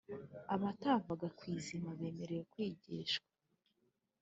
[0.53, 3.27] abatavaga ku izima bemere kwigishwa.